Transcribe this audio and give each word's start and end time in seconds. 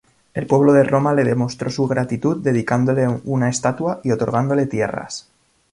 El 0.33 0.47
pueblo 0.47 0.73
de 0.73 0.83
Roma 0.83 1.13
le 1.13 1.23
demostró 1.23 1.69
su 1.69 1.87
gratitud 1.87 2.41
dedicándole 2.41 3.07
una 3.23 3.49
estatua 3.49 4.01
y 4.03 4.09
otorgándole 4.11 4.65
tierras. 4.65 5.29